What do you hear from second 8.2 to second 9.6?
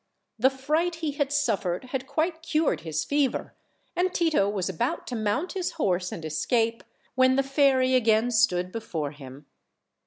stood before him.